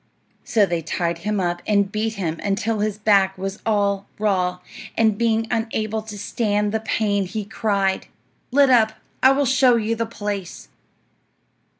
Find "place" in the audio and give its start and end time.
10.07-10.69